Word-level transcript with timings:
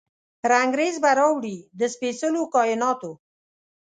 رنګریز 0.53 0.95
به 1.03 1.11
راوړي، 1.19 1.57
د 1.79 1.81
سپیڅلو 1.93 2.41
کائیناتو، 2.55 3.11